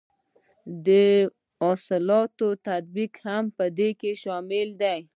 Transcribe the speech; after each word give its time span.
د 0.85 0.89
اصلاحاتو 1.71 2.47
تطبیق 2.67 3.11
هم 3.27 3.43
په 3.57 3.65
دې 3.77 3.89
کې 3.99 4.11
شامل 4.23 4.67
دی. 4.83 5.01